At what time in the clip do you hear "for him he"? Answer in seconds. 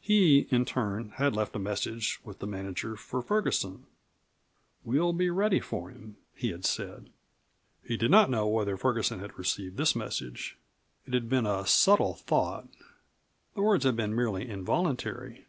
5.60-6.48